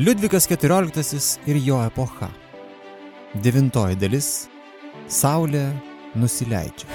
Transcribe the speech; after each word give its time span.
Liudvikas 0.00 0.48
XIV 0.48 1.38
ir 1.46 1.56
jo 1.64 1.76
epocha. 1.84 2.30
Devintoji 3.44 3.98
dalis- 4.00 4.48
Saulė 5.20 5.74
nusileidžia. 6.16 6.86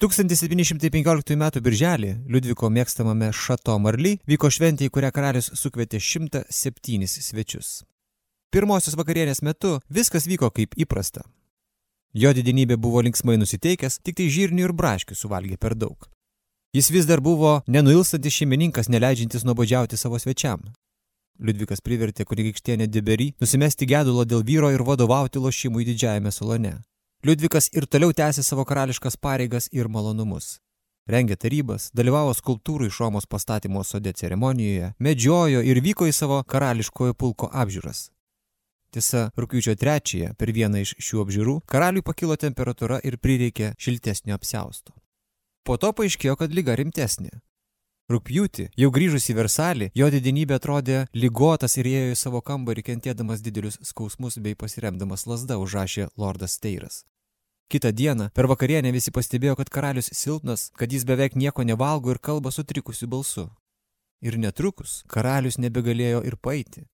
Tūkstantis 0.00 0.40
715 0.40 1.36
m. 1.36 1.50
birželį 1.60 2.14
Liudviko 2.24 2.70
mėgstamame 2.72 3.34
Šato 3.36 3.76
Marly 3.78 4.14
vyko 4.24 4.48
šventė, 4.48 4.88
į 4.88 4.94
kurią 4.96 5.12
karalius 5.12 5.50
sukvietė 5.60 6.00
107 6.00 7.20
svečius. 7.20 7.82
Pirmosios 8.50 8.96
vakarienės 8.96 9.42
metu 9.42 9.76
viskas 9.90 10.24
vyko 10.24 10.48
kaip 10.50 10.72
įprasta. 10.80 11.20
Jo 12.12 12.32
didinybė 12.34 12.74
buvo 12.74 13.04
linksmai 13.06 13.36
nusiteikęs, 13.38 14.00
tik 14.02 14.16
tai 14.18 14.26
žirnių 14.34 14.64
ir 14.66 14.72
braškių 14.74 15.14
suvalgė 15.14 15.58
per 15.62 15.76
daug. 15.78 16.08
Jis 16.74 16.90
vis 16.90 17.06
dar 17.06 17.20
buvo 17.22 17.60
nenuilstantis 17.70 18.34
šeimininkas, 18.34 18.88
neleidžiantis 18.90 19.46
nuobodžiauti 19.46 19.98
savo 19.98 20.18
svečiam. 20.18 20.62
Liudvikas 21.38 21.80
privertė 21.80 22.26
kunigaikštienę 22.26 22.90
Deberį 22.90 23.30
nusimesti 23.40 23.86
gedulo 23.86 24.26
dėl 24.26 24.42
vyro 24.44 24.72
ir 24.74 24.82
vadovauti 24.82 25.38
lošimui 25.38 25.86
didžiajame 25.86 26.34
salone. 26.34 26.74
Liudvikas 27.24 27.70
ir 27.72 27.86
toliau 27.86 28.12
tęsė 28.12 28.42
savo 28.42 28.66
karališkas 28.66 29.16
pareigas 29.16 29.70
ir 29.72 29.88
malonumus. 29.88 30.58
Rengė 31.10 31.38
tarybas, 31.40 31.90
dalyvavo 31.94 32.34
skulptūrų 32.36 32.90
iš 32.90 33.00
Romos 33.02 33.26
pastatymo 33.26 33.82
sode 33.86 34.12
ceremonijoje, 34.12 34.92
medžiojo 34.98 35.62
ir 35.62 35.80
vyko 35.82 36.10
į 36.10 36.14
savo 36.14 36.42
karališkojo 36.42 37.14
pulko 37.14 37.50
apžiūras. 37.50 38.10
Tiesa, 38.90 39.28
rūpiučio 39.38 39.76
trečiąją 39.78 40.32
per 40.34 40.50
vieną 40.50 40.80
iš 40.82 40.96
šių 40.98 41.20
apžiūrų 41.24 41.52
karaliui 41.70 42.02
pakilo 42.02 42.34
temperatūra 42.34 42.98
ir 43.06 43.20
prireikė 43.22 43.76
šiltesnio 43.78 44.34
apsiausto. 44.34 44.96
Po 45.62 45.76
to 45.78 45.92
paaiškėjo, 45.94 46.34
kad 46.40 46.50
lyga 46.50 46.74
rimtesnė. 46.80 47.30
Rūpjūtį, 48.10 48.64
jau 48.82 48.90
grįžus 48.90 49.28
į 49.30 49.36
Versalį, 49.38 49.88
jo 49.94 50.08
didinybė 50.10 50.56
atrodė 50.56 51.04
lygotas 51.14 51.76
ir 51.78 51.86
ėjo 51.86 52.10
į 52.10 52.18
savo 52.18 52.40
kambarį 52.42 52.82
kentėdamas 52.88 53.44
didelius 53.44 53.78
skausmus 53.86 54.40
bei 54.42 54.58
pasiremdamas 54.58 55.28
lasda 55.30 55.60
užrašė 55.62 56.08
Lordas 56.18 56.58
Steiras. 56.58 57.04
Kitą 57.70 57.92
dieną 57.94 58.32
per 58.34 58.48
vakarienę 58.50 58.90
visi 58.90 59.14
pastebėjo, 59.14 59.54
kad 59.60 59.70
karalius 59.70 60.10
silpnas, 60.10 60.72
kad 60.74 60.90
jis 60.90 61.06
beveik 61.06 61.38
nieko 61.38 61.62
nevalgo 61.62 62.10
ir 62.10 62.18
kalba 62.18 62.50
sutrikusiu 62.50 63.06
balsu. 63.06 63.46
Ir 64.26 64.34
netrukus 64.42 65.04
karalius 65.06 65.60
nebegalėjo 65.62 66.24
ir 66.26 66.34
paiti. 66.34 66.88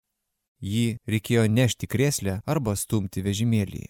Jį 0.64 0.96
reikėjo 1.04 1.44
nešti 1.52 1.84
krėslę 1.90 2.38
arba 2.48 2.72
stumti 2.80 3.20
vežimėlį. 3.24 3.82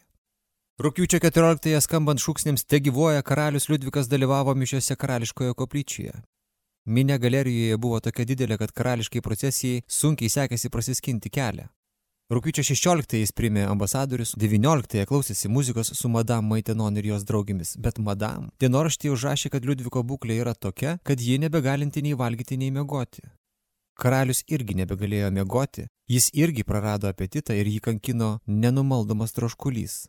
Rūpiučio 0.83 1.20
14-ąją 1.22 1.80
skambant 1.84 2.19
šūksnėms 2.19 2.67
te 2.67 2.80
gyvoja 2.83 3.22
karalius 3.22 3.69
Liudvikas 3.70 4.08
dalyvavo 4.11 4.56
mišiose 4.58 4.97
karališkoje 4.98 5.55
koplyčioje. 5.55 6.17
Minė 6.91 7.20
galerijoje 7.22 7.78
buvo 7.78 8.00
tokia 8.02 8.27
didelė, 8.27 8.58
kad 8.58 8.75
karališkai 8.75 9.22
procesijai 9.22 9.84
sunkiai 9.86 10.33
sekėsi 10.34 10.72
prasiskinti 10.75 11.30
kelią. 11.30 11.69
Rūpiučio 12.34 12.64
16 12.67 13.20
jis 13.20 13.33
primė 13.39 13.69
ambasadorius, 13.69 14.34
19 14.41 15.06
klausėsi 15.06 15.52
muzikos 15.52 15.92
su 15.95 16.11
Madame 16.11 16.50
Maitenon 16.50 16.98
ir 16.98 17.12
jos 17.12 17.28
draugėmis, 17.28 17.77
bet 17.78 18.02
Madame 18.02 18.50
dienoraštyje 18.58 19.14
užrašė, 19.14 19.55
kad 19.55 19.69
Liudviko 19.69 20.02
būklė 20.02 20.42
yra 20.42 20.58
tokia, 20.58 20.98
kad 21.06 21.22
ji 21.22 21.39
nebegalinti 21.39 22.02
nei 22.02 22.19
valgyti, 22.19 22.58
nei 22.58 22.75
miegoti. 22.75 23.22
Karalius 23.94 24.42
irgi 24.50 24.74
nebegalėjo 24.80 25.30
miegoti, 25.30 25.86
jis 26.10 26.30
irgi 26.34 26.64
prarado 26.66 27.08
apetitą 27.08 27.54
ir 27.54 27.70
jį 27.70 27.80
kankino 27.88 28.30
nenumaldomas 28.46 29.34
troškulys. 29.36 30.08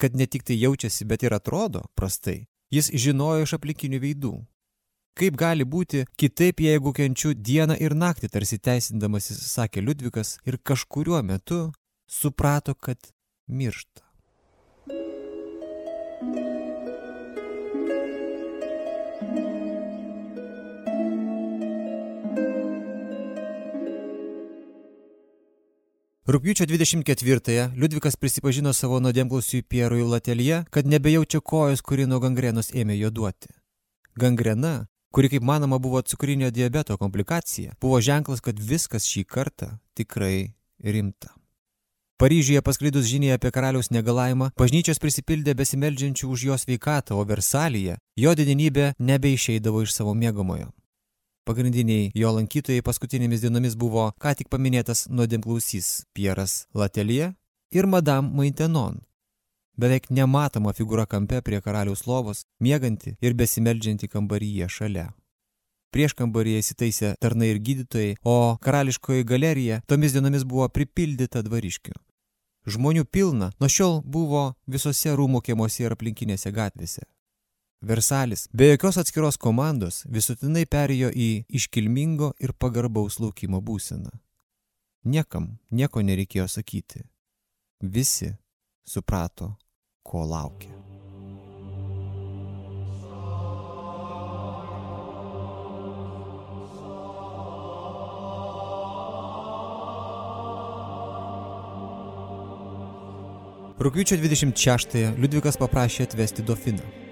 Kad 0.00 0.16
ne 0.18 0.26
tik 0.26 0.44
tai 0.44 0.58
jaučiasi, 0.60 1.06
bet 1.08 1.22
ir 1.24 1.34
atrodo 1.36 1.84
prastai, 1.96 2.44
jis 2.70 2.90
žinojo 2.92 3.46
iš 3.46 3.56
aplinkinių 3.56 4.00
veidų. 4.02 4.34
Kaip 5.14 5.36
gali 5.38 5.64
būti 5.64 6.02
kitaip, 6.18 6.60
jeigu 6.60 6.92
kenčiu 6.92 7.34
dieną 7.38 7.76
ir 7.78 7.94
naktį, 7.94 8.32
tarsi 8.34 8.58
teisindamasis, 8.58 9.38
sakė 9.54 9.84
Liudvikas 9.86 10.38
ir 10.44 10.58
kažkuriuo 10.58 11.22
metu 11.22 11.68
suprato, 12.10 12.74
kad 12.74 12.98
miršta. 13.46 14.03
Rūpiučio 26.24 26.64
24-ąją 26.64 27.64
Liudvikas 27.76 28.14
prisipažino 28.16 28.70
savo 28.72 28.96
nuodėmklausiui 29.04 29.60
Pierui 29.68 30.06
Latelje, 30.08 30.62
kad 30.72 30.86
nebejaučia 30.88 31.42
kojos, 31.44 31.82
kuri 31.84 32.06
nuo 32.08 32.16
gangrenos 32.22 32.70
ėmė 32.72 32.94
juoduoti. 32.96 33.50
Gangrena, 34.16 34.86
kuri 35.12 35.28
kaip 35.28 35.44
manoma 35.44 35.76
buvo 35.76 36.00
cukrinio 36.00 36.48
diabeto 36.48 36.96
komplikacija, 36.96 37.74
buvo 37.76 38.00
ženklas, 38.00 38.40
kad 38.40 38.56
viskas 38.56 39.04
šį 39.04 39.26
kartą 39.28 39.68
tikrai 39.92 40.54
rimta. 40.80 41.34
Paryžiuje 42.16 42.62
pasklidus 42.64 43.04
žiniai 43.04 43.36
apie 43.36 43.52
karaliaus 43.52 43.92
negalavimą, 43.92 44.54
bažnyčios 44.56 45.02
prisipildė 45.04 45.52
besimeldžiančių 45.60 46.30
už 46.32 46.46
jos 46.48 46.64
veikatą, 46.64 47.20
o 47.20 47.28
Versalyje 47.28 47.98
jo 48.16 48.32
didinybė 48.32 48.94
nebeišeidavo 48.96 49.84
iš 49.84 49.92
savo 49.92 50.16
mėgamojo. 50.16 50.72
Pagrindiniai 51.44 52.08
jo 52.16 52.30
lankytojai 52.32 52.80
paskutinėmis 52.80 53.42
dienomis 53.42 53.74
buvo 53.76 54.06
ką 54.16 54.30
tik 54.38 54.48
paminėtas 54.48 55.02
nuodėmklausys 55.12 56.06
Pieras 56.16 56.54
Latelie 56.72 57.34
ir 57.68 57.84
Madame 57.84 58.32
Maintenon. 58.32 59.02
Beveik 59.76 60.08
nematoma 60.08 60.72
figūra 60.72 61.04
kampe 61.04 61.42
prie 61.44 61.60
karaliaus 61.60 62.06
lovos, 62.08 62.46
mieganti 62.64 63.12
ir 63.20 63.36
besimeldžianti 63.36 64.08
kambaryje 64.08 64.70
šalia. 64.72 65.10
Prieš 65.92 66.16
kambaryje 66.16 66.64
įsitaisė 66.64 67.12
tarnai 67.20 67.50
ir 67.52 67.60
gydytojai, 67.60 68.16
o 68.24 68.56
karališkoji 68.64 69.28
galerija 69.28 69.82
tomis 69.86 70.16
dienomis 70.16 70.48
buvo 70.48 70.70
pripildyta 70.72 71.44
dvariškių. 71.44 71.92
Žmonių 72.72 73.04
pilna, 73.04 73.50
nuo 73.60 73.68
šiol 73.68 74.00
buvo 74.00 74.54
visose 74.64 75.12
rūmų 75.12 75.44
kiemuose 75.44 75.84
ir 75.84 75.92
aplinkinėse 75.92 76.54
gatvėse. 76.56 77.04
Versalis 77.84 78.48
be 78.52 78.70
jokios 78.70 78.96
atskiros 78.96 79.36
komandos 79.36 80.04
visutinai 80.08 80.64
perėjo 80.64 81.10
į 81.12 81.28
iškilmingo 81.58 82.30
ir 82.40 82.54
pagarbaus 82.56 83.18
laukimo 83.20 83.60
būseną. 83.60 84.08
Niekam 85.04 85.58
nieko 85.70 86.00
nereikėjo 86.00 86.48
sakyti. 86.48 87.04
Visi 87.84 88.30
suprato, 88.88 89.52
ko 90.00 90.24
laukia. 90.24 90.72
Rūpiučio 103.84 104.16
26-ąją 104.16 105.16
Liudvikas 105.20 105.60
paprašė 105.60 106.08
atvesti 106.08 106.46
Dofiną. 106.46 107.03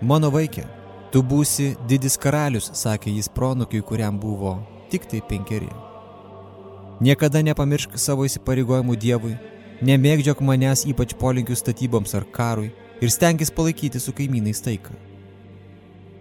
Mano 0.00 0.30
vaikė, 0.32 0.62
tu 1.12 1.20
būsi 1.20 1.74
didis 1.88 2.14
karalius, 2.16 2.70
sakė 2.72 3.12
jis 3.12 3.28
pronukiui, 3.28 3.82
kuriam 3.84 4.16
buvo 4.16 4.54
tik 4.88 5.04
tai 5.04 5.20
penkeri. 5.20 5.68
Niekada 7.04 7.42
nepamiršk 7.44 7.98
savo 8.00 8.24
įsipareigojimų 8.24 8.96
Dievui, 8.96 9.34
nemėgdžiok 9.84 10.40
manęs 10.44 10.86
ypač 10.88 11.12
polinkių 11.20 11.56
statyboms 11.56 12.16
ar 12.16 12.24
karui 12.32 12.70
ir 13.00 13.12
stenkis 13.12 13.52
palaikyti 13.52 14.00
su 14.00 14.16
kaimynais 14.16 14.64
taiką. 14.64 14.96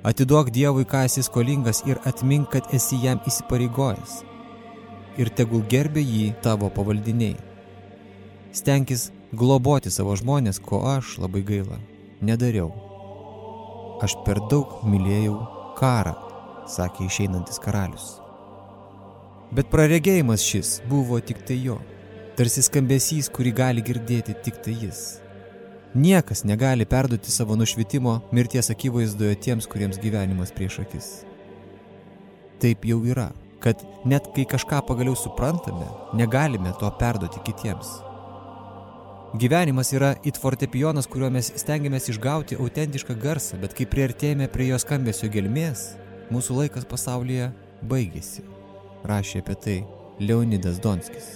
Atiduok 0.04 0.52
Dievui, 0.56 0.84
ką 0.84 1.06
esi 1.08 1.24
skolingas 1.24 1.80
ir 1.88 2.00
atmink, 2.08 2.52
kad 2.52 2.68
esi 2.76 3.00
jam 3.04 3.24
įsipareigojęs. 3.28 4.20
Ir 5.20 5.32
tegul 5.36 5.64
gerbė 5.72 6.04
jį 6.04 6.34
tavo 6.44 6.68
pavaldiniai. 6.72 7.40
Stenkis 8.52 9.10
globoti 9.32 9.92
savo 9.92 10.20
žmonės, 10.20 10.60
ko 10.60 10.84
aš 10.98 11.18
labai 11.24 11.44
gaila 11.48 11.80
nedariau. 12.20 12.89
Aš 14.00 14.16
per 14.24 14.40
daug 14.48 14.80
mylėjau 14.88 15.36
karą, 15.76 16.14
sakė 16.72 17.08
išeinantis 17.10 17.60
karalius. 17.60 18.20
Bet 19.52 19.68
praregėjimas 19.74 20.46
šis 20.46 20.78
buvo 20.88 21.20
tik 21.20 21.42
tai 21.48 21.58
jo, 21.64 21.80
tarsi 22.38 22.64
skambesys, 22.64 23.28
kurį 23.34 23.52
gali 23.58 23.84
girdėti 23.84 24.38
tik 24.46 24.62
tai 24.64 24.78
jis. 24.86 25.02
Niekas 26.00 26.46
negali 26.46 26.86
perduoti 26.86 27.34
savo 27.34 27.58
nušvitimo 27.60 28.20
mirties 28.32 28.70
akivaizdoje 28.72 29.40
tiems, 29.44 29.68
kuriems 29.68 30.00
gyvenimas 30.00 30.54
prieš 30.56 30.84
akis. 30.86 31.08
Taip 32.62 32.86
jau 32.86 33.02
yra, 33.04 33.32
kad 33.60 33.82
net 34.06 34.30
kai 34.36 34.46
kažką 34.48 34.84
pagaliau 34.88 35.18
suprantame, 35.18 35.88
negalime 36.14 36.72
to 36.80 36.92
perduoti 37.02 37.42
kitiems. 37.44 37.98
Gyvenimas 39.38 39.94
yra 39.94 40.16
it 40.26 40.40
fortepijonas, 40.42 41.06
kuriuo 41.06 41.28
mes 41.30 41.52
stengiamės 41.62 42.10
išgauti 42.10 42.58
autentišką 42.58 43.14
garsą, 43.22 43.60
bet 43.62 43.76
kai 43.78 43.86
priartėjame 43.86 44.48
prie 44.50 44.72
jo 44.72 44.80
skambesio 44.82 45.30
gelmės, 45.30 45.84
mūsų 46.34 46.58
laikas 46.64 46.88
pasaulyje 46.90 47.52
baigėsi. 47.92 48.42
Rašė 49.06 49.44
apie 49.44 49.56
tai 49.66 49.78
Leonidas 50.20 50.82
Donskis. 50.82 51.30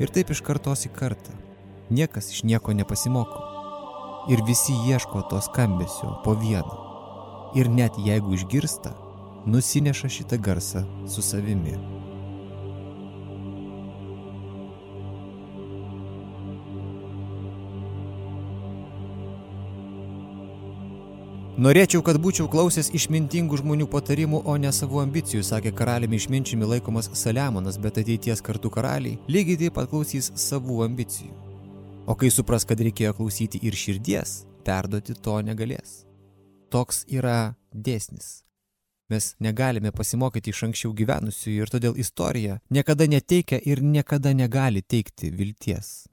Ir 0.00 0.08
taip 0.08 0.32
iš 0.32 0.40
kartos 0.40 0.86
į 0.88 0.94
kartą. 0.96 1.36
Niekas 1.92 2.32
iš 2.32 2.46
nieko 2.48 2.72
nepasimoko. 2.72 3.48
ir 4.28 4.38
visi 4.46 4.72
ieško 4.88 5.22
to 5.30 5.40
skambesio 5.40 6.22
po 6.24 6.34
vieną. 6.34 6.76
Ir 7.54 7.68
net 7.68 7.98
jeigu 7.98 8.34
išgirsta, 8.34 8.94
nusineša 9.46 10.08
šitą 10.08 10.38
garsą 10.38 10.84
su 11.08 11.22
savimi. 11.22 11.74
Norėčiau, 21.52 22.00
kad 22.00 22.16
būčiau 22.16 22.46
klausęs 22.48 22.88
išmintingų 22.96 23.58
žmonių 23.60 23.84
patarimų, 23.92 24.38
o 24.48 24.54
ne 24.56 24.70
savo 24.72 25.02
ambicijų, 25.02 25.42
sakė 25.44 25.74
karaliumi 25.76 26.16
išminčiumi 26.16 26.64
laikomas 26.64 27.10
Saliamonas, 27.12 27.76
bet 27.76 27.98
ateities 28.00 28.40
kartų 28.40 28.70
karaliai 28.72 29.18
lygiai 29.28 29.58
taip 29.60 29.74
pat 29.76 29.90
klausys 29.90 30.30
savų 30.32 30.78
ambicijų. 30.86 31.34
O 32.08 32.16
kai 32.16 32.30
supras, 32.32 32.64
kad 32.64 32.80
reikėjo 32.80 33.12
klausyti 33.18 33.60
ir 33.68 33.76
širdies, 33.76 34.46
perduoti 34.64 35.12
to 35.12 35.34
negalės. 35.44 36.06
Toks 36.72 37.04
yra 37.12 37.52
dėsnis. 37.68 38.46
Mes 39.12 39.34
negalime 39.44 39.92
pasimokyti 39.92 40.54
iš 40.54 40.62
anksčiau 40.70 40.94
gyvenusiųjų 40.96 41.66
ir 41.66 41.74
todėl 41.74 42.00
istorija 42.00 42.62
niekada 42.72 43.04
neteikia 43.04 43.60
ir 43.60 43.84
niekada 43.84 44.32
negali 44.32 44.80
teikti 44.80 45.28
vilties. 45.28 46.06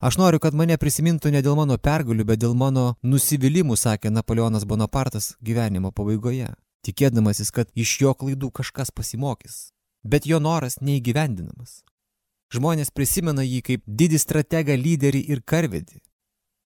Aš 0.00 0.16
noriu, 0.16 0.38
kad 0.40 0.54
mane 0.56 0.78
prisimintų 0.80 1.28
ne 1.28 1.42
dėl 1.44 1.58
mano 1.58 1.76
pergalių, 1.76 2.24
bet 2.24 2.40
dėl 2.40 2.54
mano 2.56 2.94
nusivylimų, 3.04 3.76
sakė 3.76 4.08
Napoleonas 4.08 4.64
Bonapartas 4.64 5.34
gyvenimo 5.44 5.90
pabaigoje, 5.92 6.54
tikėdamasis, 6.88 7.50
kad 7.52 7.68
iš 7.76 7.98
jo 8.00 8.14
klaidų 8.16 8.48
kažkas 8.48 8.88
pasimokys. 8.96 9.74
Bet 10.00 10.24
jo 10.24 10.38
noras 10.40 10.78
neįgyvendinamas. 10.80 11.82
Žmonės 12.50 12.88
prisimena 12.96 13.44
jį 13.44 13.60
kaip 13.66 13.82
didį 13.84 14.22
strategą, 14.22 14.78
lyderį 14.80 15.20
ir 15.34 15.44
karvedį. 15.44 16.00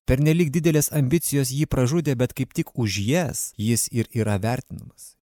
Per 0.07 0.23
nelik 0.23 0.53
didelės 0.55 0.87
ambicijos 0.95 1.51
jį 1.51 1.67
pražudė, 1.67 2.15
bet 2.15 2.31
kaip 2.37 2.55
tik 2.55 2.71
už 2.79 3.01
jas 3.03 3.43
jis 3.59 3.89
ir 3.91 4.07
yra 4.15 4.37
vertinamas. 4.39 5.17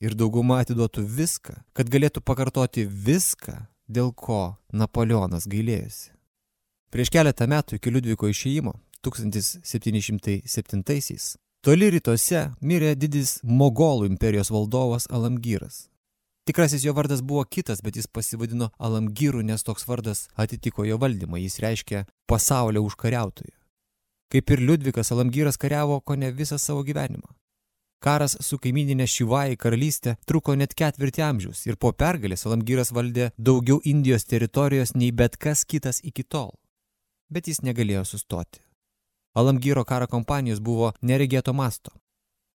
Ir 0.00 0.16
dauguma 0.16 0.62
atiduotų 0.64 1.04
viską, 1.04 1.60
kad 1.76 1.92
galėtų 1.92 2.24
pakartoti 2.24 2.88
viską, 2.88 3.60
dėl 3.92 4.14
ko 4.16 4.56
Napoleonas 4.72 5.44
gailėjosi. 5.44 6.14
Prieš 6.92 7.08
keletą 7.08 7.46
metų 7.48 7.78
iki 7.78 7.88
Liudviko 7.88 8.28
išėjimo 8.28 8.74
1707-aisiais 9.06 11.40
toli 11.64 11.88
rytuose 11.94 12.42
mirė 12.60 12.92
didis 13.00 13.40
Mogolų 13.48 14.04
imperijos 14.10 14.52
valdovas 14.52 15.08
Alamgyras. 15.08 15.88
Tikrasis 16.44 16.84
jo 16.84 16.92
vardas 16.92 17.24
buvo 17.24 17.48
kitas, 17.48 17.80
bet 17.80 17.96
jis 17.96 18.12
pasivadino 18.12 18.68
Alamgyru, 18.76 19.40
nes 19.40 19.64
toks 19.64 19.88
vardas 19.88 20.28
atitiko 20.36 20.84
jo 20.84 21.00
valdymą, 21.00 21.40
jis 21.40 21.64
reiškia 21.64 22.04
pasaulio 22.28 22.84
užkariautoją. 22.84 23.56
Kaip 24.28 24.52
ir 24.52 24.60
Liudvikas, 24.60 25.08
Alamgyras 25.16 25.56
kariavo 25.56 26.04
ko 26.04 26.20
ne 26.20 26.28
visą 26.28 26.60
savo 26.60 26.84
gyvenimą. 26.84 27.32
Karas 28.04 28.36
su 28.44 28.60
kaimininė 28.60 29.08
Šivai 29.08 29.56
karalystė 29.56 30.20
truko 30.28 30.52
net 30.60 30.76
ketvirtį 30.76 31.24
amžiaus 31.24 31.64
ir 31.70 31.80
po 31.80 31.96
pergalės 31.96 32.44
Alamgyras 32.44 32.92
valdė 32.92 33.32
daugiau 33.38 33.80
Indijos 33.80 34.28
teritorijos 34.28 34.92
nei 34.92 35.08
bet 35.14 35.40
kas 35.40 35.64
kitas 35.64 36.04
iki 36.04 36.22
tol 36.26 36.52
bet 37.32 37.48
jis 37.48 37.64
negalėjo 37.66 38.04
sustoti. 38.14 38.62
Alamgyro 39.34 39.84
karo 39.88 40.06
kompanijos 40.12 40.60
buvo 40.60 40.92
neregėto 41.00 41.56
masto. 41.56 41.96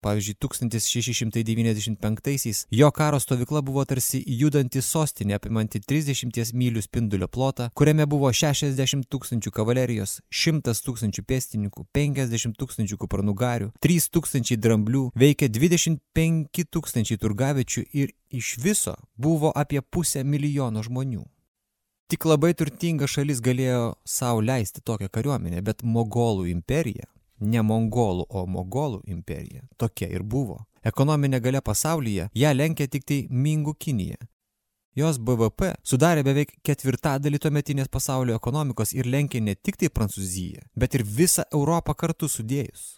Pavyzdžiui, 0.05 0.37
1695-aisiais 0.45 2.67
jo 2.71 2.91
karo 2.91 3.21
stovykla 3.21 3.63
buvo 3.65 3.85
tarsi 3.89 4.21
judanti 4.41 4.83
sostinė 4.85 5.39
apimanti 5.39 5.81
30 5.81 6.53
mylių 6.61 6.83
spindulio 6.85 7.29
plotą, 7.33 7.71
kuriame 7.79 8.05
buvo 8.11 8.29
60 8.29 9.09
tūkstančių 9.09 9.51
kavalerijos, 9.57 10.21
100 10.29 10.77
tūkstančių 10.85 11.23
pėstininkų, 11.31 11.81
50 11.97 12.61
tūkstančių 12.61 12.97
kupranugarių, 13.01 13.73
3 13.81 14.09
tūkstančiai 14.17 14.61
dramblių, 14.61 15.05
veikė 15.17 15.49
25 15.49 16.69
tūkstančiai 16.69 17.17
turgavečių 17.25 17.81
ir 17.97 18.13
iš 18.29 18.61
viso 18.61 19.01
buvo 19.17 19.57
apie 19.57 19.81
pusę 19.81 20.21
milijono 20.25 20.85
žmonių. 20.85 21.25
Tik 22.15 22.29
labai 22.31 22.53
turtinga 22.55 23.09
šalis 23.11 23.41
galėjo 23.43 23.79
savo 24.07 24.39
leisti 24.39 24.79
tokią 24.87 25.09
kariuomenę, 25.17 25.59
bet 25.67 25.81
Mogolų 25.83 26.45
imperija, 26.47 27.09
ne 27.43 27.63
Mongolų, 27.67 28.29
o 28.31 28.45
Mogolų 28.47 29.01
imperija, 29.11 29.65
tokia 29.83 30.07
ir 30.15 30.23
buvo. 30.23 30.61
Ekonominė 30.87 31.41
gale 31.43 31.59
pasaulyje 31.59 32.29
ją 32.39 32.53
lenkia 32.55 32.87
tik 32.87 33.09
tai 33.11 33.19
Mingų 33.31 33.75
Kinija. 33.75 34.21
Jos 34.95 35.19
BVP 35.19 35.73
sudarė 35.83 36.23
beveik 36.23 36.55
ketvirtadalį 36.63 37.43
tuometinės 37.43 37.91
pasaulio 37.91 38.39
ekonomikos 38.39 38.95
ir 38.95 39.11
lenkė 39.11 39.43
ne 39.43 39.59
tik 39.59 39.83
tai 39.83 39.91
Prancūziją, 39.91 40.69
bet 40.79 40.95
ir 40.95 41.03
visą 41.03 41.49
Europą 41.51 41.99
kartu 41.99 42.31
sudėjus. 42.31 42.93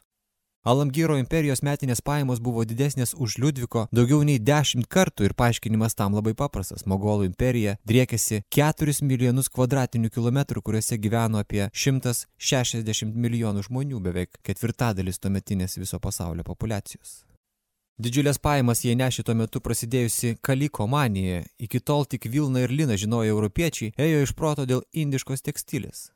Alamgyro 0.66 1.14
imperijos 1.14 1.60
metinės 1.62 2.00
pajamos 2.02 2.40
buvo 2.42 2.64
didesnės 2.66 3.12
už 3.14 3.36
Liudviko 3.38 3.84
daugiau 3.94 4.24
nei 4.26 4.40
dešimt 4.42 4.88
kartų 4.90 5.28
ir 5.28 5.34
paaiškinimas 5.38 5.94
tam 5.94 6.16
labai 6.18 6.32
paprastas. 6.34 6.82
Mogolų 6.90 7.28
imperija 7.28 7.76
driekėsi 7.86 8.40
4 8.50 8.96
milijonus 9.06 9.46
kvadratinių 9.46 10.10
kilometrų, 10.10 10.64
kuriuose 10.66 10.98
gyveno 10.98 11.38
apie 11.38 11.68
160 11.70 13.14
milijonų 13.14 13.62
žmonių, 13.68 14.02
beveik 14.08 14.40
ketvirtadalis 14.42 15.22
tuometinės 15.22 15.78
viso 15.78 16.02
pasaulio 16.02 16.42
populacijos. 16.42 17.20
Didžiulės 18.02 18.42
pajamas 18.42 18.82
jie 18.82 18.98
nešė 18.98 19.22
tuo 19.22 19.38
metu 19.38 19.62
prasidėjusi 19.62 20.34
kaliko 20.42 20.90
manija, 20.90 21.44
iki 21.62 21.78
tol 21.78 22.10
tik 22.10 22.26
Vilna 22.26 22.66
ir 22.66 22.74
Lina 22.74 22.98
žinojo 22.98 23.38
europiečiai, 23.38 23.94
ėjo 23.94 24.26
iš 24.26 24.34
proto 24.34 24.66
dėl 24.66 24.82
indiškos 24.90 25.46
tekstilės. 25.46 26.08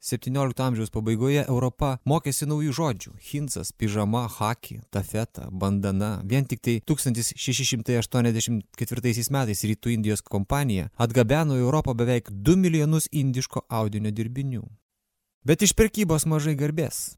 17 0.00 0.62
amžiaus 0.62 0.90
pabaigoje 0.94 1.44
Europa 1.48 1.98
mokėsi 2.06 2.46
naujų 2.46 2.72
žodžių– 2.78 3.12
hinsas, 3.30 3.72
pižama, 3.72 4.28
haki, 4.38 4.80
tafeta, 4.90 5.48
bandana. 5.50 6.20
Vien 6.24 6.44
tik 6.44 6.60
tai 6.60 6.80
1684 6.84 9.30
metais 9.34 9.64
Rytų 9.70 9.88
Indijos 9.96 10.22
kompanija 10.22 10.90
atgabeno 10.96 11.56
į 11.56 11.60
Europą 11.64 11.94
beveik 11.94 12.30
2 12.30 12.56
milijonus 12.56 13.08
indiško 13.12 13.60
audinio 13.68 14.10
dirbinių. 14.10 14.62
Bet 15.46 15.62
iš 15.62 15.76
prekybos 15.78 16.26
mažai 16.26 16.56
garbės. 16.58 17.14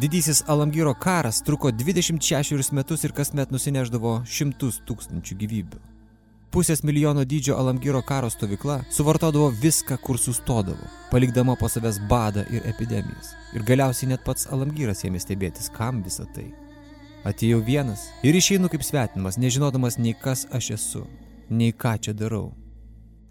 Didysis 0.00 0.42
Alamgyro 0.46 0.94
karas 0.94 1.42
truko 1.42 1.70
26 1.70 2.72
metus 2.72 3.04
ir 3.04 3.12
kasmet 3.16 3.52
nusineždavo 3.54 4.10
šimtus 4.28 4.82
tūkstančių 4.84 5.36
gyvybių. 5.40 5.80
Pusės 6.52 6.82
milijono 6.84 7.24
dydžio 7.24 7.56
Alamgyro 7.56 8.02
karo 8.04 8.28
stovykla 8.30 8.82
suvartodavo 8.92 9.48
viską, 9.62 9.96
kur 10.04 10.20
sustodavo, 10.20 10.90
palikdama 11.10 11.56
po 11.56 11.70
savęs 11.72 12.02
badą 12.10 12.44
ir 12.52 12.68
epidemijas. 12.68 13.32
Ir 13.56 13.64
galiausiai 13.64 14.10
net 14.12 14.24
pats 14.26 14.50
Alamgyras 14.52 15.00
ėmė 15.08 15.22
stebėtis, 15.22 15.72
kam 15.72 16.04
visa 16.04 16.28
tai. 16.36 16.50
Atėjau 17.24 17.64
vienas 17.64 18.10
ir 18.22 18.36
išeinu 18.36 18.68
kaip 18.68 18.84
svetimas, 18.84 19.40
nežinodamas 19.40 19.96
nei 19.96 20.12
kas 20.12 20.44
aš 20.52 20.74
esu, 20.76 21.06
nei 21.48 21.72
ką 21.72 21.96
čia 22.04 22.12
darau, 22.12 22.50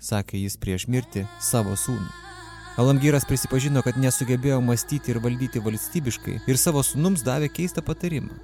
sakė 0.02 0.42
jis 0.42 0.58
prieš 0.58 0.90
mirtį 0.90 1.28
savo 1.38 1.78
sūnų. 1.78 2.35
Alamgyras 2.76 3.24
prisipažino, 3.24 3.80
kad 3.86 3.96
nesugebėjo 3.96 4.58
mąstyti 4.62 5.14
ir 5.14 5.22
valdyti 5.24 5.62
valstybiškai 5.64 6.42
ir 6.52 6.60
savo 6.60 6.84
sunums 6.84 7.24
davė 7.24 7.48
keistą 7.48 7.84
patarimą. 7.86 8.36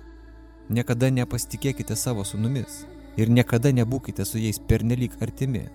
Niekada 0.71 1.09
nepasitikėkite 1.11 1.97
savo 1.99 2.23
sunumis 2.23 2.85
ir 3.19 3.29
niekada 3.29 3.73
nebūkite 3.75 4.25
su 4.25 4.39
jais 4.39 4.59
pernelyg 4.71 5.17
artimi. 5.21 5.65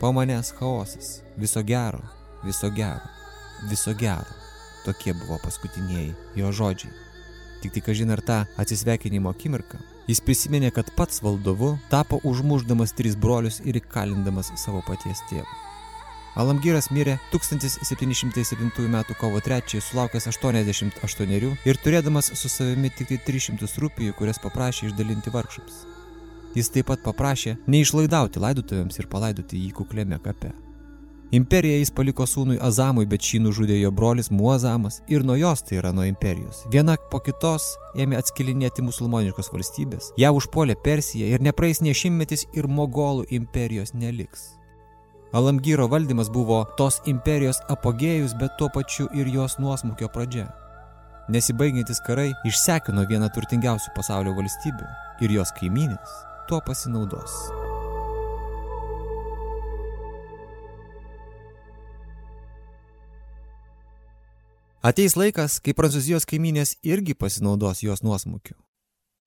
Po 0.00 0.12
manęs 0.14 0.52
chaosas, 0.56 1.20
viso 1.36 1.62
gero, 1.66 2.02
viso 2.46 2.70
gero, 2.70 3.10
viso 3.68 3.94
gero. 3.94 4.38
Tokie 4.84 5.12
buvo 5.12 5.40
paskutinieji 5.42 6.14
jo 6.38 6.52
žodžiai. 6.52 6.94
Tik 7.60 7.74
tik 7.74 7.90
kažin 7.90 8.14
ar 8.14 8.22
tą 8.24 8.44
atsisveikinimo 8.56 9.34
akimirką 9.34 9.82
jis 10.10 10.22
prisiminė, 10.26 10.70
kad 10.74 10.90
pats 10.98 11.22
valdovu 11.22 11.74
tapo 11.90 12.18
užmuždamas 12.26 12.94
tris 12.98 13.16
brolius 13.18 13.60
ir 13.64 13.78
įkalindamas 13.82 14.54
savo 14.58 14.82
paties 14.86 15.22
tėvą. 15.30 15.69
Alamgyras 16.38 16.90
mirė 16.94 17.16
1707 17.32 18.86
m. 18.86 18.98
kovo 19.18 19.40
3 19.42 19.80
sulaukęs 19.82 20.28
88 20.30 21.56
ir 21.66 21.80
turėdamas 21.82 22.30
su 22.38 22.48
savimi 22.48 22.90
tik 22.94 23.16
300 23.26 23.66
tai 23.66 23.82
rūpijų, 23.82 24.14
kurias 24.14 24.38
paprašė 24.38 24.90
išdalinti 24.90 25.34
vargšams. 25.34 25.84
Jis 26.54 26.70
taip 26.70 26.86
pat 26.90 27.02
paprašė 27.02 27.56
neišlaidauti 27.70 28.42
laidotuvėms 28.42 28.98
ir 28.98 29.10
palaidoti 29.10 29.58
jį 29.58 29.70
kuklėme 29.74 30.18
kape. 30.22 30.52
Imperiją 31.30 31.76
jis 31.78 31.92
paliko 31.94 32.26
sūnui 32.26 32.58
Azamui, 32.58 33.06
bet 33.06 33.22
šį 33.22 33.38
nužudė 33.44 33.76
jo 33.78 33.92
brolis 33.94 34.32
Muazamas 34.34 34.98
ir 35.06 35.22
nuo 35.22 35.36
jos, 35.38 35.62
tai 35.62 35.78
yra 35.78 35.92
nuo 35.94 36.06
imperijos. 36.08 36.64
Viena 36.74 36.96
po 37.12 37.22
kitos 37.22 37.76
ėmė 37.94 38.18
atskilinėti 38.18 38.82
musulmoniškos 38.82 39.52
valstybės, 39.54 40.10
ją 40.18 40.32
užpuolė 40.34 40.74
Persija 40.82 41.30
ir 41.30 41.42
nepraeis 41.42 41.82
ne 41.86 41.94
šimtmetis 41.94 42.48
ir 42.50 42.66
Mogolų 42.66 43.28
imperijos 43.30 43.94
neliks. 43.94 44.59
Alamgyro 45.32 45.86
valdymas 45.86 46.26
buvo 46.34 46.64
tos 46.74 46.96
imperijos 47.06 47.60
apogėjus, 47.70 48.32
bet 48.34 48.56
tuo 48.58 48.66
pačiu 48.74 49.04
ir 49.14 49.28
jos 49.30 49.60
nuosmukio 49.62 50.08
pradžia. 50.10 50.48
Nesibaigiantis 51.30 52.00
karai 52.02 52.32
išsekino 52.50 53.04
vieną 53.06 53.28
turtingiausių 53.30 53.92
pasaulio 53.94 54.32
valstybių 54.34 54.88
ir 55.22 55.34
jos 55.36 55.52
kaimynės 55.54 56.16
tuo 56.50 56.58
pasinaudos. 56.66 57.36
Ateis 64.82 65.14
laikas, 65.14 65.60
kai 65.62 65.76
prancūzijos 65.78 66.26
kaimynės 66.26 66.74
irgi 66.82 67.14
pasinaudos 67.14 67.84
jos 67.86 68.02
nuosmukiu. 68.02 68.58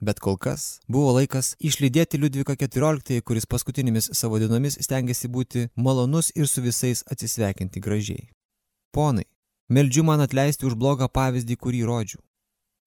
Bet 0.04 0.20
kol 0.20 0.36
kas 0.36 0.64
buvo 0.92 1.14
laikas 1.16 1.54
išlydėti 1.64 2.20
Liudviką 2.20 2.58
XIV, 2.60 3.22
kuris 3.24 3.48
paskutinėmis 3.48 4.10
savo 4.20 4.40
dienomis 4.42 4.76
stengiasi 4.84 5.30
būti 5.32 5.70
malonus 5.80 6.34
ir 6.36 6.50
su 6.52 6.64
visais 6.66 7.06
atsisveikinti 7.08 7.80
gražiai. 7.80 8.26
Ponai, 8.92 9.24
meldžiu 9.72 10.04
man 10.04 10.26
atleisti 10.26 10.68
už 10.68 10.76
blogą 10.76 11.08
pavyzdį, 11.08 11.56
kurį 11.56 11.82
rodžiu. 11.88 12.20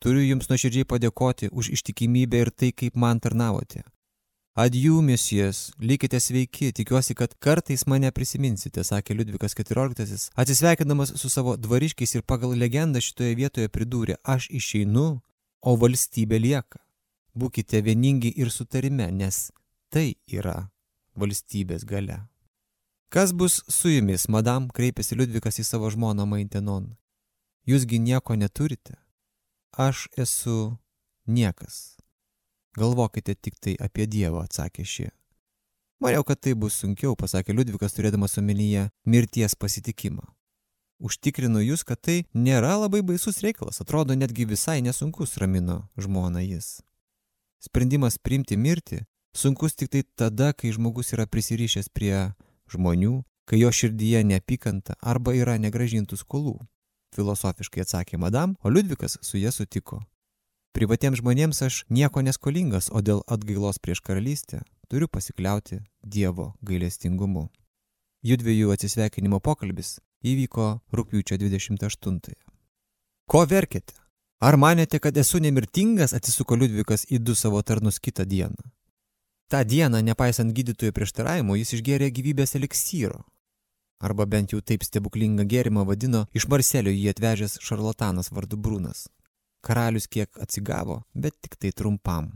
Turiu 0.04 0.26
jums 0.26 0.50
nuoširdžiai 0.50 0.84
padėkoti 0.84 1.48
už 1.48 1.72
ištikimybę 1.78 2.44
ir 2.44 2.52
tai, 2.52 2.74
kaip 2.76 3.00
man 3.00 3.22
tarnavote. 3.24 3.86
Adjų, 4.56 5.00
misijas, 5.04 5.70
likite 5.80 6.20
sveiki, 6.20 6.70
tikiuosi, 6.76 7.16
kad 7.16 7.32
kartais 7.40 7.84
mane 7.88 8.12
prisiminsite, 8.12 8.84
sakė 8.84 9.16
Liudvikas 9.16 9.56
XIV, 9.56 10.30
atsisveikindamas 10.36 11.16
su 11.20 11.32
savo 11.32 11.56
dvariškiais 11.56 12.16
ir 12.16 12.28
pagal 12.28 12.52
legendą 12.56 13.00
šitoje 13.04 13.36
vietoje 13.40 13.72
pridūrė, 13.72 14.20
aš 14.24 14.50
išeinu, 14.60 15.10
o 15.60 15.76
valstybė 15.80 16.40
lieka. 16.40 16.85
Būkite 17.36 17.82
vieningi 17.84 18.30
ir 18.40 18.48
sutarime, 18.48 19.10
nes 19.12 19.50
tai 19.92 20.14
yra 20.32 20.70
valstybės 21.20 21.84
gale. 21.84 22.22
Kas 23.12 23.32
bus 23.32 23.60
su 23.68 23.92
jumis, 23.92 24.26
madam, 24.32 24.70
kreipėsi 24.72 25.18
Liudvikas 25.18 25.60
į 25.60 25.66
savo 25.68 25.90
žmoną 25.92 26.24
Maintenon. 26.26 26.94
Jūsgi 27.68 28.00
nieko 28.00 28.34
neturite. 28.40 28.96
Aš 29.76 30.06
esu 30.16 30.78
niekas. 31.26 31.96
Galvokite 32.76 33.34
tik 33.34 33.60
tai 33.60 33.76
apie 33.80 34.08
Dievą, 34.08 34.46
atsakė 34.48 34.84
ši. 34.84 35.10
Maniau, 36.00 36.24
kad 36.28 36.40
tai 36.40 36.52
bus 36.56 36.76
sunkiau, 36.80 37.14
pasakė 37.16 37.54
Liudvikas, 37.56 37.94
turėdamas 37.96 38.36
omenyje 38.40 38.88
mirties 39.04 39.54
pasitikimą. 39.56 40.24
Užtikrinu 41.00 41.60
jūs, 41.60 41.84
kad 41.84 42.00
tai 42.00 42.24
nėra 42.32 42.74
labai 42.80 43.02
baisus 43.04 43.42
reikalas, 43.44 43.80
atrodo 43.84 44.16
netgi 44.16 44.48
visai 44.48 44.80
nesunkus, 44.84 45.36
ramino 45.40 45.82
žmona 46.00 46.40
jis. 46.44 46.78
Sprendimas 47.62 48.18
priimti 48.18 48.56
mirtį 48.56 49.02
sunkus 49.36 49.74
tik 49.74 49.90
tai 49.92 50.04
tada, 50.14 50.52
kai 50.52 50.72
žmogus 50.72 51.12
yra 51.16 51.26
prisirišęs 51.26 51.90
prie 51.92 52.32
žmonių, 52.72 53.20
kai 53.46 53.60
jo 53.60 53.72
širdyje 53.72 54.24
neapykanta 54.24 54.96
arba 55.00 55.34
yra 55.36 55.58
negražintų 55.60 56.18
skolų 56.20 56.58
filosofiškai 57.16 57.84
atsakė 57.84 58.20
madam, 58.20 58.56
o 58.62 58.70
Liudvikas 58.70 59.18
su 59.22 59.40
ja 59.40 59.52
sutiko. 59.54 60.02
Privatiems 60.76 61.22
žmonėms 61.22 61.62
aš 61.64 61.84
nieko 61.88 62.20
neskolingas, 62.20 62.90
o 62.92 63.00
dėl 63.00 63.22
atgailos 63.32 63.80
prieš 63.80 64.02
karalystę 64.04 64.60
turiu 64.90 65.08
pasikliauti 65.08 65.80
Dievo 66.04 66.52
gailestingumu. 66.68 67.48
Judviejų 68.26 68.74
atsisveikinimo 68.74 69.40
pokalbis 69.40 69.96
įvyko 70.26 70.66
rūpiučio 70.92 71.38
28. 71.40 72.36
Ko 73.26 73.46
verkite? 73.48 73.94
Ar 74.40 74.58
manėte, 74.60 75.00
kad 75.00 75.16
esu 75.16 75.40
nemirtingas, 75.40 76.12
atsisuko 76.12 76.58
Liudvikas 76.60 77.06
į 77.08 77.22
du 77.24 77.34
savo 77.34 77.62
tarnus 77.62 77.98
kitą 77.98 78.26
dieną. 78.28 78.68
Ta 79.48 79.62
diena, 79.64 80.02
nepaisant 80.02 80.52
gydytojų 80.52 80.92
prieštaravimo, 80.92 81.56
jis 81.56 81.72
išgėrė 81.78 82.10
gyvybės 82.12 82.56
eliksyro, 82.58 83.22
arba 84.02 84.26
bent 84.26 84.52
jau 84.52 84.60
taip 84.60 84.84
stebuklingą 84.84 85.46
gėrimą 85.48 85.86
vadino 85.88 86.26
iš 86.36 86.48
Marselio 86.52 86.92
jį 86.92 87.12
atvežęs 87.14 87.60
šarlatanas 87.62 88.32
vardu 88.34 88.58
Brūnas. 88.60 89.06
Karalius 89.62 90.06
kiek 90.06 90.36
atsigavo, 90.42 91.04
bet 91.14 91.38
tik 91.40 91.56
tai 91.56 91.72
trumpam. 91.72 92.34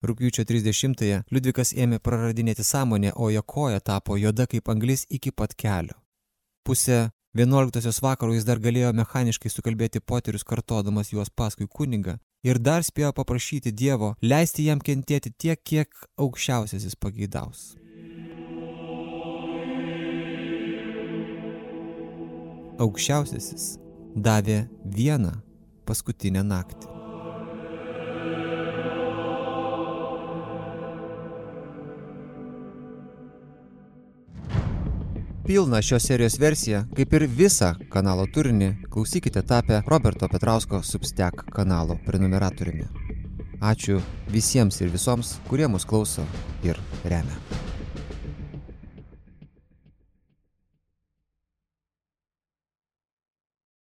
Rūpiučio 0.00 0.46
30-ąją 0.48 1.24
Liudvikas 1.28 1.74
ėmė 1.76 1.98
praradinėti 2.00 2.64
sąmonę, 2.64 3.12
o 3.12 3.28
jo 3.30 3.42
koja 3.42 3.80
tapo 3.80 4.16
juoda 4.16 4.46
kaip 4.48 4.70
anglis 4.72 5.04
iki 5.10 5.34
pat 5.36 5.52
kelio. 5.54 5.98
Pusę 6.64 7.10
11-osios 7.38 8.00
vakaro 8.02 8.34
jis 8.34 8.46
dar 8.48 8.58
galėjo 8.62 8.94
mechaniškai 8.96 9.52
sukalbėti 9.52 10.00
poterius 10.00 10.46
kartodamas 10.46 11.12
juos 11.12 11.30
paskui 11.30 11.68
kunigą 11.68 12.16
ir 12.42 12.58
dar 12.58 12.82
spėjo 12.86 13.12
paprašyti 13.14 13.70
Dievo 13.72 14.14
leisti 14.22 14.66
jam 14.66 14.80
kentėti 14.80 15.30
tiek, 15.36 15.60
kiek 15.62 15.94
aukščiausiasis 16.18 16.96
pageidaus. 16.96 17.70
aukščiausiasis 22.80 23.74
davė 24.16 24.62
vieną 24.96 25.34
paskutinę 25.88 26.46
naktį. 26.46 26.99
Pilną 35.50 35.82
šios 35.82 36.04
serijos 36.06 36.36
versiją, 36.38 36.80
kaip 36.94 37.14
ir 37.18 37.24
visą 37.38 37.72
kanalo 37.90 38.22
turinį, 38.30 38.68
klausykite 38.94 39.42
tapę 39.42 39.80
Roberto 39.90 40.28
Petrausko 40.30 40.78
Substack 40.86 41.42
kanalo 41.56 41.96
prenumeratoriumi. 42.04 42.86
Ačiū 43.72 43.98
visiems 44.30 44.78
ir 44.78 44.94
visoms, 44.94 45.32
kurie 45.50 45.66
mus 45.66 45.88
klauso 45.90 46.28
ir 46.62 46.78
remia. 47.02 47.59